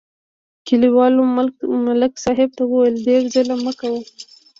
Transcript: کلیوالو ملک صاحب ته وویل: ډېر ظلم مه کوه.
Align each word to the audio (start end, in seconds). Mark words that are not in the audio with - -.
کلیوالو 0.67 1.21
ملک 1.87 2.13
صاحب 2.25 2.49
ته 2.57 2.63
وویل: 2.67 2.95
ډېر 3.05 3.21
ظلم 3.33 3.59
مه 3.65 3.73
کوه. 3.79 4.01